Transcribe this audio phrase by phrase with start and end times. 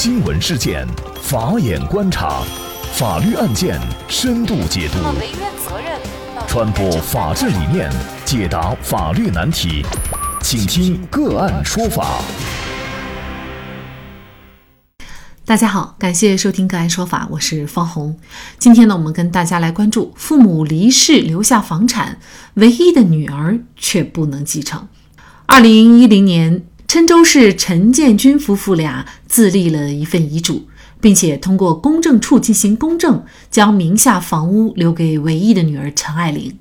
[0.00, 0.86] 新闻事件，
[1.20, 2.40] 法眼观察，
[2.92, 4.98] 法律案件深度解读，
[6.46, 7.90] 传播法治理念，
[8.24, 9.84] 解答法律难题，
[10.40, 12.22] 请听个案说法。
[15.44, 18.16] 大家好，感谢收听个案说法，我是方红。
[18.56, 22.20] 今天呢，我们跟大家来关注父母离世留下房产，
[22.54, 24.86] 唯一的女儿却不能继承。
[25.46, 26.67] 二零一零年。
[26.88, 30.66] 郴州市陈建军夫妇俩自立了一份遗嘱，
[31.02, 36.58] 并且通过公证处进行公证，将名下房屋留给唯一的女儿陈爱玲。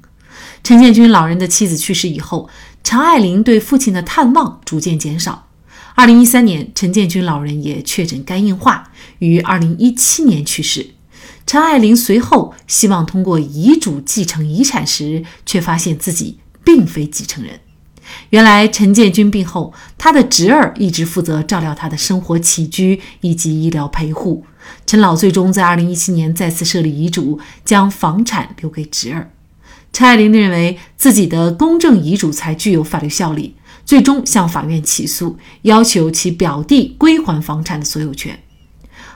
[0.65, 2.49] 陈建军老人的妻子去世以后，
[2.83, 5.47] 陈爱玲对父亲的探望逐渐减少。
[5.95, 10.87] 二零一三年，陈建军老人也确诊肝硬化，于二零一七年去世。
[11.45, 17.61] 陈爱玲随后希望通过遗嘱继承遗产时，却发现自己并非继承人。
[18.29, 24.45] 原来陈建军病后，他的侄儿一直负责照料他的生活起居以及医疗陪护。
[24.85, 29.31] 陈老最终在2017年再次设立遗嘱，将房产留给侄儿。
[29.93, 33.55] 陈爱玲认为自己的公证遗嘱才具有法律效力，
[33.85, 38.37] 最终向法院起诉，要求其表弟归还房产的所有权。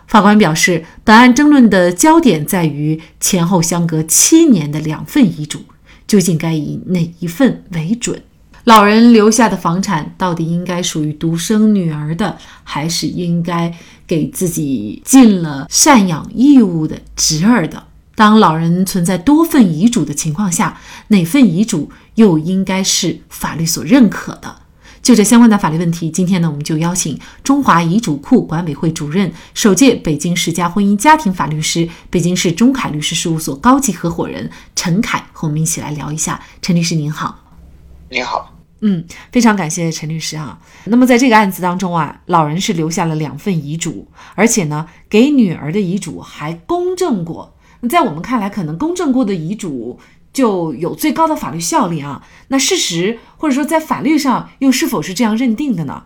[0.07, 5.59] 法官表示，本案争论的焦点在于前后相隔七年的两份遗嘱，
[6.07, 8.21] 究竟该以哪一份为准？
[8.65, 17.87] 老人留下的房产到底应该属于独生女儿的，还是应该给自己尽了赡养义务的侄儿的？
[18.13, 24.57] 当老人存在多份遗嘱的情况下，哪份遗嘱又应该是法律所认可的？
[25.01, 36.39] 就这相关的法律问题，今天呢，我们就邀请中华遗嘱库管委会主任、首届北京市家婚姻家庭法律师、北京市中凯律师事务所高级合伙人陈凯和我们一起来聊一下。
[36.61, 37.39] 陈律师您好。
[38.11, 38.50] 您好，
[38.81, 40.59] 嗯，非常感谢陈律师啊。
[40.85, 47.55] 那么在这个案子当中啊，老人是留下了两份遗嘱，而且呢，给女儿的遗嘱还公证过。
[47.81, 49.99] 那在我们看来，可能公证过的遗嘱
[50.33, 52.27] 就有最高的法律效力啊。
[52.49, 56.05] 那事实或者说在法律上又是否是这样认定的呢？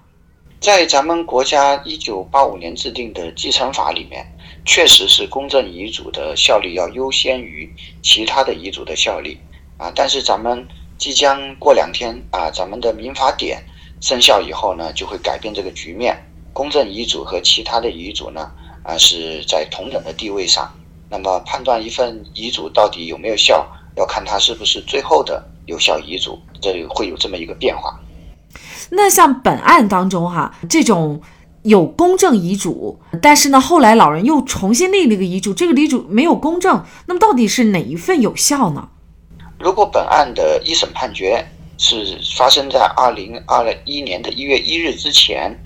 [0.60, 4.26] 在咱们国家一九八五年制定的继承法里面，
[4.66, 7.72] 确实是公证遗嘱的效力要优先于
[8.02, 9.38] 其他的遗嘱的效力
[9.78, 9.92] 啊。
[9.94, 10.66] 但是咱们
[10.98, 13.64] 即将过两天啊，咱们的民法典
[14.02, 16.18] 生效以后呢，就会改变这个局面。
[16.54, 18.50] 公证遗嘱和其他的遗嘱呢，
[18.84, 20.72] 啊是在同等的地位上。
[21.10, 28.00] 那么判断一份遗嘱到底有没有效，要看它是不是最后的有效遗嘱，这会有这么一个变化。
[28.90, 31.22] 那像本案当中哈，这种
[31.64, 38.90] 有公证遗嘱，但是呢后来老人又重新立了一个遗嘱，这个遗嘱没有公证，那么到底是哪一份有效呢？
[39.58, 41.46] 如果本案的一审判决
[41.78, 45.58] 是发生在二零二一年的一月一日之前，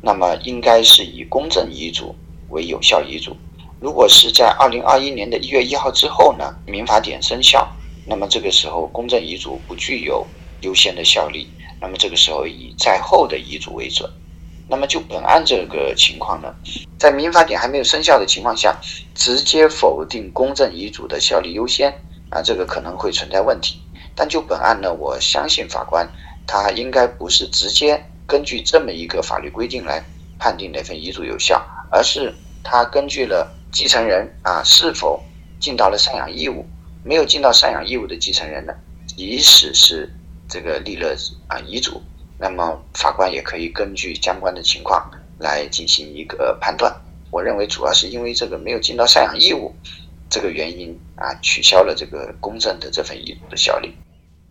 [0.00, 2.14] 那么应该是以公证遗嘱
[2.50, 3.36] 为有效遗嘱。
[3.80, 7.68] 如果是在二零二一年的一月一号之后呢，民法典生效，
[8.04, 10.26] 那么这个时候公证遗嘱不具有
[10.62, 11.48] 优先的效力，
[11.80, 14.10] 那么这个时候以在后的遗嘱为准。
[14.68, 16.52] 那么就本案这个情况呢，
[16.98, 18.76] 在民法典还没有生效的情况下，
[19.14, 22.02] 直接否定公证遗嘱的效力优先。
[22.30, 23.80] 啊，这个可能会存在问题，
[24.14, 26.08] 但就本案呢，我相信法官
[26.46, 30.04] 他应该不是直接根据这么一个法律规定来
[30.38, 35.22] 判定哪份遗嘱有效，而是他根据了继承人啊是否
[35.60, 36.66] 尽到了赡养义务，
[37.04, 38.74] 没有尽到赡养义务的继承人呢，
[39.06, 40.12] 即使是
[40.48, 41.16] 这个立了
[41.46, 42.02] 啊遗嘱，
[42.38, 46.94] 那么法官也可以根据相关的情况来进行一个判断。
[47.30, 49.74] 我认为主要是因为这个没有尽到赡养义务。
[50.28, 53.92] 这个原因啊，取消了这个公证的这份遗嘱的效力。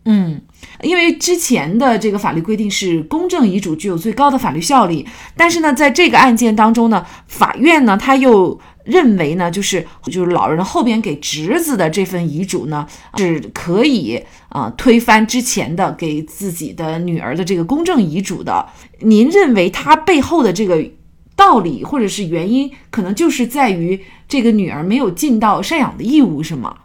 [0.08, 0.40] 嗯，
[0.84, 12.88] 因为之前的这个法律规定是公证遗嘱具有最高的法律效力，但是呢，在这个案件当中呢，法院呢他又认为呢，就是 就是老人后边给侄子的这份遗嘱呢
[13.18, 18.70] 是可以啊推翻之前的给自己的女儿的这个公证遗嘱的。
[19.00, 20.86] 您认为他背后的这个？
[21.36, 26.78] 道理或者是原因，可能就是在于这个女儿没有尽到赡养的义务，是吗？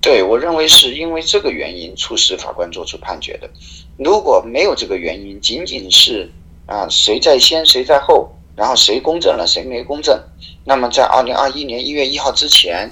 [0.00, 3.48] 对，我认为是因为这个原因促使法官作出判决的。
[3.96, 6.30] 如果没有这个原因，仅仅是
[6.66, 10.20] 啊谁在先谁在后，然后谁公证了谁没公证，
[10.64, 12.90] 那么在二零二一年一月一号之前，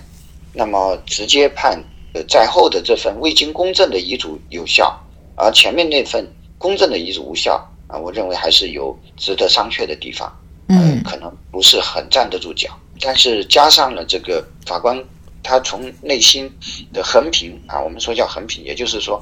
[0.52, 1.82] 那么直接判
[2.14, 5.00] 呃在后的这份未经公证的遗嘱有效，
[5.36, 6.24] 而前面那份
[6.58, 10.32] 公证的遗嘱无效啊，我认为还是有值得商榷的地方。
[10.70, 12.70] 嗯，可能不是很站得住脚，
[13.00, 15.04] 但是加上了这个法官，
[15.42, 16.48] 他从内心
[16.92, 19.20] 的横评啊，我们说叫横评，也就是说，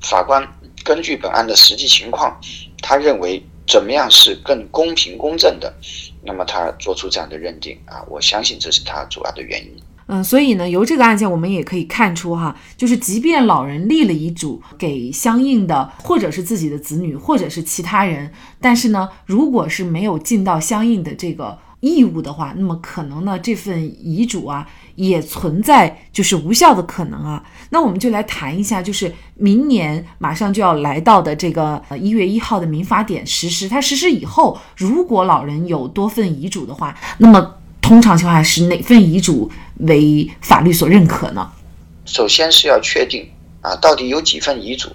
[0.00, 0.42] 法官
[0.82, 2.40] 根据本案的实际情况，
[2.80, 5.74] 他认为怎么样是更公平公正的？
[6.22, 9.76] 那么他做出这样的认定啊，我相信这是他主要的原因。
[10.08, 18.30] 嗯，所以呢，由这个案件我们也可以看出哈，就是即便老人立了遗嘱给相应的，或者是自己的子女，或者是其他人，
[18.60, 24.64] 但是呢，如果是没有尽到相应的这个义务的话，那么可能呢，这份遗嘱啊
[24.94, 27.42] 也存在就是无效的可能啊。
[27.70, 37.54] 那我们就来谈一下，就是明年马上就要来到的这个一月一号的民法典实施，它实施以后，如果老人有多份遗嘱的话，那么。
[37.86, 41.52] 通常情况下是哪份遗嘱为法律所认可呢？
[42.04, 43.30] 首先是要确定
[43.60, 44.88] 啊，到底有几份遗嘱，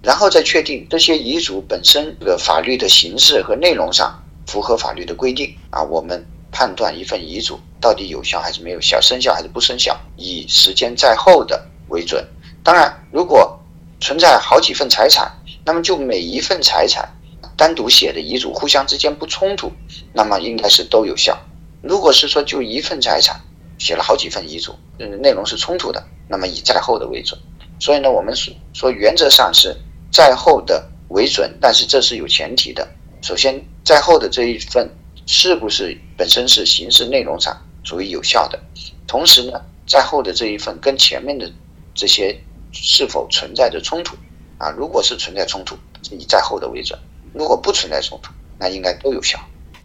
[0.00, 5.82] 然后再确定这些遗嘱本身的法律的形式和内容上符合法律的规定啊。
[5.82, 12.24] 我们判断一份遗嘱到底有效还是没有效，生效还是不生效，以时间在后的为准。
[12.62, 13.58] 当然，如果
[14.00, 15.28] 存在好几份财产，
[15.64, 17.08] 那么就每一份财产
[17.56, 19.72] 单独写的遗嘱互相之间不冲突，
[20.12, 21.36] 那么应该是都有效。
[21.82, 23.40] 如果是说就一份财产
[23.78, 27.40] 写了好几份遗嘱，嗯，内容是冲突的，那么以在后的为准。
[27.78, 29.74] 所以呢，我们说说原则上是
[30.12, 32.86] 在后的为准，但是这是有前提的。
[33.22, 34.88] 首先，在后的这一份
[35.26, 38.58] 是不是本身是形式内容上属于有效的？
[39.06, 41.50] 同时呢，在后的这一份跟前面的
[41.94, 42.38] 这些
[42.72, 44.16] 是否存在着冲突？
[44.58, 45.74] 啊，如果是存在冲突，
[46.10, 46.98] 以在后的为准；
[47.32, 49.40] 如果不存在冲突，那应该都有效。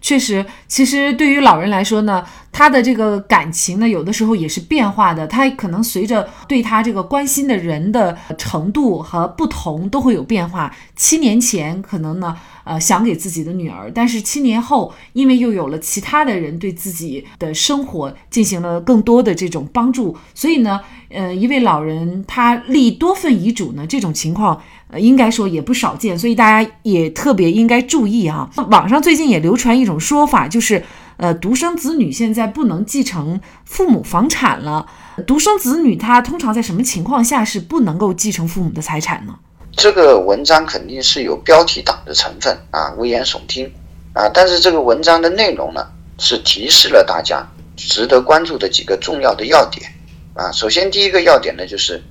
[0.06, 2.24] 确实，其实对于老人来说呢，
[2.56, 5.28] 他的这个感情呢，有的时候也是变化的。
[5.28, 10.74] 他可能随着对他这个关心的人的程度和不同，都会有变化。
[10.96, 20.80] 七年前可能呢，呃，想给自己的女儿，但是七年后，因为又有了其他的人对自己的生活进行了更多的这种帮助，所以呢，
[21.10, 24.62] 呃，一位老人他立多份遗嘱呢，这种情况。
[24.88, 28.48] 呃，应该说也不少见，所以大家也特别应该注意啊。
[28.70, 30.82] 网上最近也流传一种说法，就是
[31.18, 34.88] 呃，独生子女现在不能继承父母房产了。
[35.26, 39.36] 独生子女他通常在什么情况下是不能够继承父母的财产呢？
[39.72, 43.72] 这个文章肯定是有标题党的成分啊，危言耸听
[44.14, 44.30] 啊。
[44.30, 47.46] 但是这个文章的内容呢，是提示了大家
[47.76, 49.92] 值得关注的几个重要的要点
[50.34, 50.52] 啊。
[50.52, 52.04] 首先第一个要点呢，就是。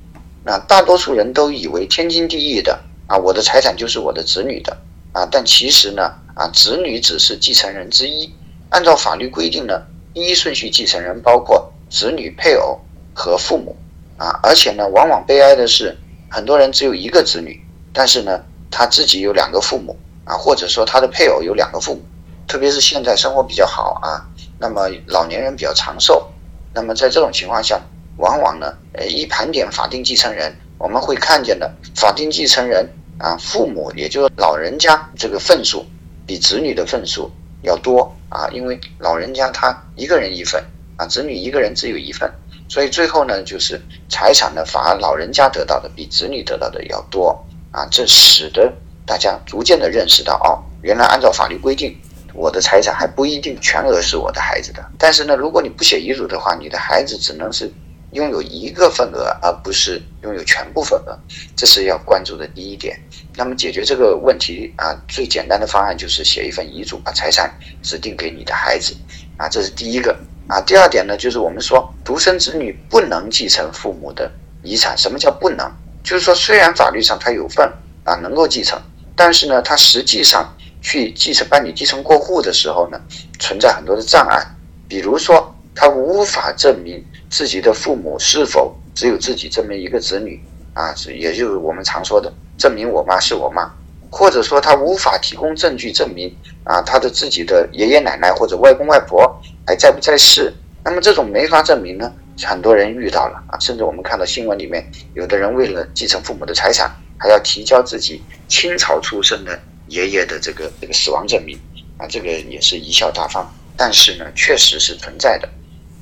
[0.47, 4.77] 那大多数人都以为天经地义的啊，我的财产就是我的子女的
[5.15, 6.03] 啊，但其实呢
[6.35, 8.31] 啊，子女只是继承人之一。
[8.75, 9.81] 按照法律规定呢，
[10.13, 12.81] 第一顺序继承人包括子女、配偶
[13.15, 13.77] 和父母
[14.17, 15.97] 啊，而且呢，往往悲哀的是，
[16.29, 22.03] 很多人只有一个子女，但是呢，他自己有两个父母啊，或者说他的配偶有两个父母，
[22.49, 24.27] 特别是现在生活比较好啊，
[24.59, 26.29] 那么老年人比较长寿，
[26.75, 27.81] 那么在这种情况下。
[28.17, 32.89] 往往呢，呃，一盘点法定继承人，我们会看见的法定继承人
[33.19, 35.85] 啊，父母也就是老人家这个份数
[36.25, 37.29] 比子女的份数
[37.65, 40.63] 要多啊，因为老人家他一个人一份
[40.97, 42.33] 啊，子女一个人只有一份，
[42.69, 48.73] 所以最后呢，就是财产呢，反而老人家得到的比子女得到的要多啊，这使得
[49.05, 51.99] 大家逐渐的认识到，哦，原来按照法律规定，
[52.33, 57.73] 我的财产还不一定全额是我的孩子的，但是呢，如果你不写遗嘱的话，你的孩子只能是。
[58.15, 61.19] 拥有一个份额，而不是拥有全部份额，
[61.57, 62.97] 这是要关注的第一点。
[63.37, 67.53] 那么解决这个问题啊，最简单的方案就是写一份遗嘱，把财产
[67.83, 68.95] 指定给你的孩子
[69.37, 70.61] 啊，这是第一个啊。
[70.61, 74.31] 第二点呢，就是我们说独生子女不能继承父母的
[74.63, 74.97] 遗产。
[74.97, 75.69] 什么叫不能？
[76.05, 77.69] 就是说虽然法律上他有份
[78.05, 78.81] 啊，能够继承，
[79.17, 83.01] 但是呢，他实际上去继承办理继承过户的时候呢，
[83.41, 84.41] 存在很多的障碍，
[84.87, 87.05] 比如说他无法证明。
[87.35, 90.41] 自己的父母是否只有自己这么一个子女
[90.73, 90.95] 啊？
[91.19, 93.69] 也就是我们常说的证明我妈是我妈，
[94.09, 100.55] 或者说他无法提供证据证明啊，他的自己的爷爷奶奶或者外公外婆还在不在世？
[100.85, 102.13] 那么这种没法证明呢？
[102.45, 106.89] 很多人遇到了啊，甚至我们看到新闻里面，有的人为了继承父母的财产，
[107.19, 111.59] 还要提交自己清朝出生的爷爷的这个这个死亡证明
[111.99, 113.53] 啊，这个也是贻笑大方。
[113.77, 115.49] 但是呢，确实是存在的。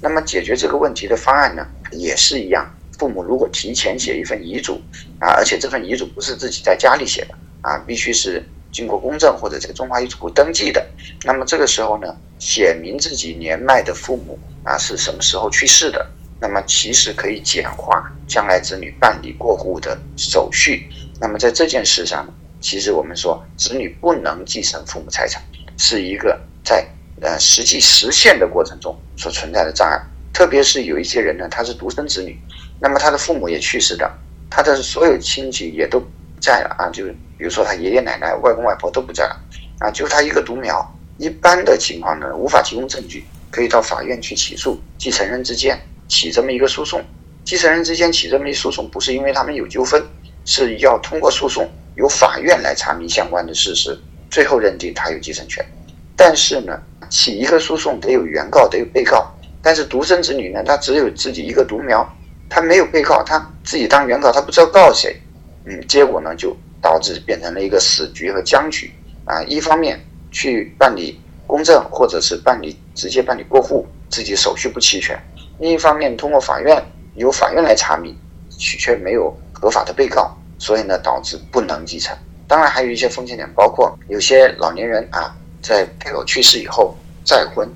[0.03, 2.69] 那么解决这个问题的方案呢，也是一样。
[2.99, 4.81] 父母如果提前写一份遗嘱
[5.19, 10.85] 啊，而且这份遗嘱不是自己在家里写的啊，必须是经过公证或者这个中华遗嘱部登记的。
[11.25, 16.07] 那么这个时候呢，写明自己年迈的父母啊是什么时候去世的，
[16.41, 20.89] 那么其实可以简化将来子女办理过户的手续。
[21.21, 22.29] 那么在这件事上，
[22.61, 25.43] 其实我们说子女不能继承父母财产，
[25.77, 26.87] 是一个在。
[27.23, 29.97] 呃，实际实现的过程中所存在的障碍，
[30.33, 32.37] 特别是有一些人呢，他是独生子女，
[32.81, 34.13] 那么他的父母也去世的，
[34.51, 36.07] 他的所有亲戚也都不
[36.41, 37.07] 在了啊，就
[37.39, 39.41] 比如说他爷爷奶奶、外公外婆都不在了，
[39.79, 40.85] 啊，就他一个独苗。
[41.19, 47.01] 一般的情况呢，无法提供证据，可以到法院去起诉继承人之间起这么一个诉讼。
[47.45, 50.03] 继承人之间起这么一诉讼，不是因为他们有纠纷，
[50.45, 53.97] 是要通过诉讼由法院来查明相关的事实，
[54.29, 55.65] 最后认定他有继承权。
[56.17, 56.81] 但是呢，
[57.13, 59.31] 起一个诉讼得有原告，得有被告。
[59.61, 62.11] 但是独生子女呢，他只有自己一个独苗，
[62.49, 65.15] 他没有被告，他自己当原告，他不知道告谁。
[65.67, 68.91] 嗯，结果呢，就导致变成了一个死局和僵局
[69.27, 69.43] 啊。
[69.43, 70.01] 一方面
[70.31, 75.15] 去办理公证，或者是办理直接办理过户，自己手续不齐全；
[75.59, 76.83] 另一方面，通过法院
[77.15, 78.17] 由法院来查明，
[78.59, 82.17] 却没有合法的被告，所以呢，导致不能继承。
[82.49, 87.69] 当然，还有一些风险点，包括有些老年人啊，在配偶去世以后再婚，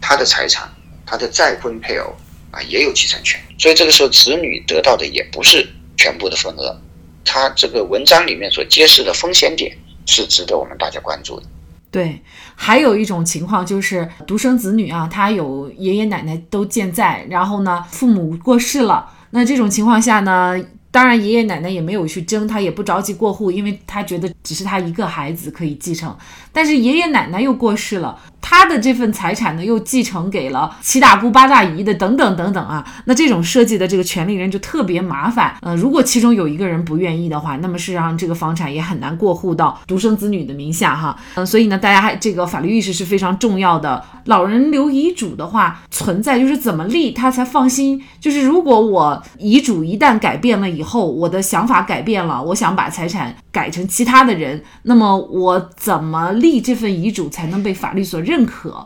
[0.00, 0.68] 他的财产，
[1.04, 2.14] 他的再婚配偶
[2.50, 6.80] 啊也有继承权，所以这个时候子女得到的也不是全部的份额。
[7.24, 11.46] 他这个文章里面所揭示的风险点是值得我们大家关注的。
[11.90, 12.20] 对，
[12.54, 20.62] 还有一种情况就是独生子女啊，他有爷爷奶奶都健在，然后呢，父母过世了，那这种情况下呢？
[20.90, 26.16] 当然，爷爷奶奶也没有去争，他也不着急过户，因为他觉得只是他一个孩子可以继承。
[26.52, 32.84] 但是爷爷奶奶又过世了，他的这份财产呢又继承给了七大姑八大姨的等等等等啊。
[33.06, 35.56] 那这种设计的这个权利人就特别麻烦。
[35.62, 41.16] 呃，如果其中有一个人不愿意的话，那么事实上这个房产也很难过户到独生子女的名下哈。
[41.36, 44.04] 嗯， 所以呢，大家还这个法律意识是非常重要的。
[44.26, 48.02] 老人留遗嘱的话，存在就是怎么立他才放心。
[48.20, 58.84] 就是如果我遗嘱一旦改变了以后，我的想法改变了，我想把财产改成其他的人，那么我怎么立这份遗嘱才能被法律所认认可？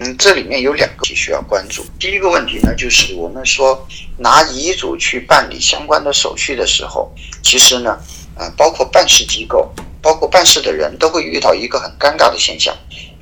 [0.00, 1.86] 嗯，这里面有两个需要关注。
[1.96, 3.86] 第一个问题呢，就是我们说
[4.18, 7.96] 拿遗嘱去办理相关的手续的时候，其实呢，
[8.34, 12.76] 呃，包括办事机构，包括办事的人都会遇到一个很尴尬的现象，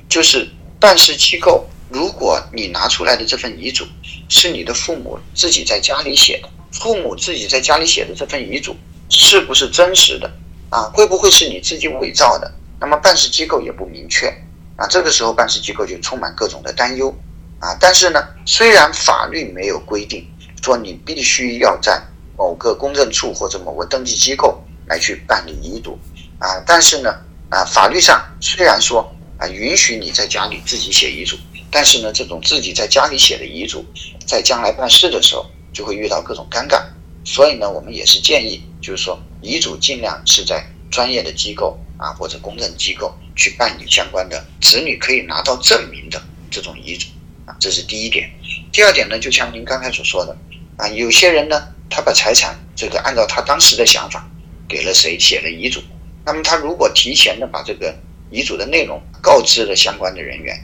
[0.09, 3.85] 就是办事机构，如果你拿出来的这份遗嘱
[4.29, 6.49] 是你的父母自己在家里写的。
[6.71, 8.75] 父母自己在家里写的这份遗嘱
[9.07, 10.27] 是不是真实的
[10.71, 10.89] 啊？
[10.91, 12.51] 会不会是你自己伪造的？
[12.79, 14.35] 那么办事机构也不明确
[14.87, 17.13] 这个时候办事机构就充满各种的担忧
[17.59, 17.75] 啊。
[17.79, 20.27] 但是呢，虽然法律没有规定
[20.61, 22.01] 说你必须要在
[22.37, 25.97] 某个公证处或者某个登记机构来去办理遗嘱
[26.39, 27.15] 啊，但是呢
[27.49, 31.37] 啊，法律上虽然说啊允许你在家里自己写遗嘱，
[31.71, 33.85] 但是呢，这种自己在家里写的遗嘱，
[34.25, 35.45] 在将来办事的时候。
[35.73, 36.83] 就会遇到各种尴尬，
[37.25, 47.07] 所以呢，我们也是建议，就是说遗嘱尽量是在专业的机构啊或者公证机构去办理相关的，子女可以拿到证明的这种遗嘱
[47.45, 48.29] 啊，这是第一点。
[48.71, 50.37] 第二点呢，就像您刚才所说的
[50.77, 54.29] 啊，有些人呢，他把财产这个按照他当时的想法
[54.67, 55.81] 给了谁写了遗嘱，
[56.25, 57.95] 那么他如果提前的把这个
[58.29, 60.55] 遗嘱的内容告知了相关的人员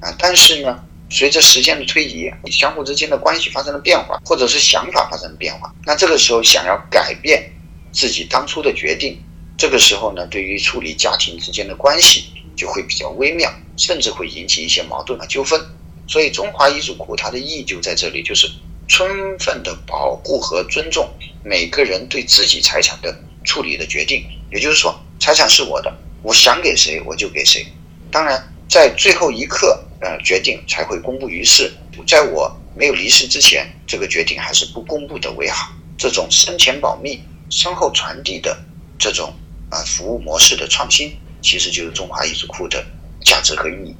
[0.00, 0.82] 啊，但是呢。
[1.08, 7.48] 随着时间的推移，相互之间的关系发生了变化，或者是想法发生了变化，那这个时候想要改变
[7.92, 9.16] 自己当初的决定，
[9.56, 12.24] 这个时候呢，对于处理家庭之间的关系
[12.56, 15.60] 就会比较微妙，甚至会引起一些矛盾和纠纷。
[16.08, 18.50] 所以，中华遗嘱库它的意义就在这里，就是
[18.86, 19.08] 充
[19.38, 21.08] 分的保护和尊重
[21.44, 24.24] 每个人对自己财产的处理的决定。
[24.52, 27.66] 也就是说，财产是我的，我想给谁我就给谁。
[28.10, 29.82] 当然，在最后一刻。
[29.98, 31.72] 呃，决定才会公布于世。
[32.06, 35.72] 在我没有离世之前，这个决定还是不公布的为好。
[35.96, 38.54] 这种生前保密、身后传递的
[38.98, 39.32] 这种
[39.70, 42.84] 啊服务模式的创新，其实就是中华遗嘱库的
[43.24, 43.94] 价值和意义。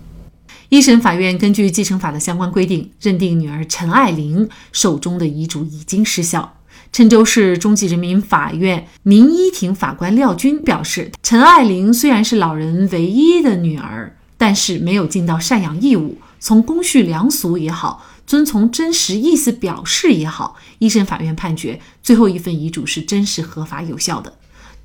[0.69, 6.59] 一审法院根据继承法的相关规定，认定女儿陈爱玲手中的遗嘱已经失效。
[6.93, 14.13] 郴州市中级人民法院民一庭法官廖军表示，陈爱玲虽然是老人唯一的女儿。
[14.39, 24.35] 但是没有尽到赡养义务，从公序良俗也好，遵从真实意思表示也好，一审法院判决最后一份遗嘱是真实合法有效的。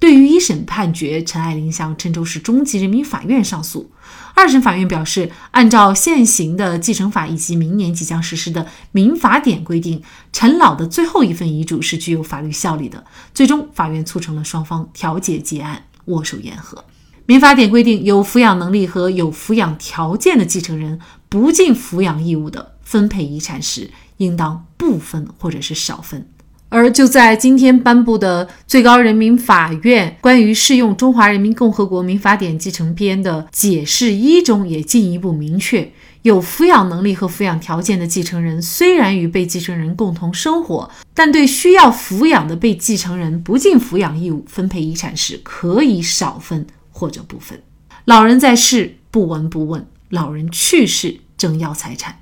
[0.02, 3.92] 对于一审判决，陈爱玲向郴州市中级人民法院上诉。
[4.34, 10.02] 二审法院表示，按照现行的继承法以及明年即将实施的民法典规定，
[10.34, 13.06] 陈老的最后一份遗嘱是具有法律效力的。
[13.36, 16.84] 最终，法院促成了双方调解结案，握手言和。
[17.28, 26.28] 民法典规定，有抚养能力和有抚养条件的继承人不尽抚养义务的，分配遗产时应当不分或者是少分。
[26.72, 46.66] 而就在今天颁布的最高人民法院关于适用《中华人民共和国民法典继承编》的解释一中，也进一步明确，有抚养能力和抚养条件的继承人虽然与被继承人共同生活，但对需要抚养的被继承人不尽抚养义务，分配遗产时可以少分。
[46.94, 47.60] 或者不分，
[48.06, 52.20] 老人在世不闻不问，老人去世争要财产。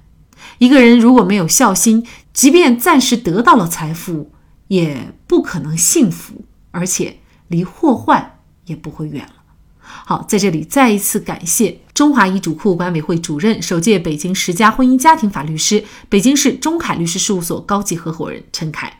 [0.60, 4.32] 一个人如果没有孝心，即便暂时得到了财富，
[4.70, 7.18] 也不可能幸福，而且
[7.50, 9.34] 离祸患也不会远了。
[9.80, 19.00] 好，在这里再一次感谢中华遗嘱库管委会主任、首届北京十佳婚姻家庭法律师、北京市中凯律师事务所高级合伙人陈凯。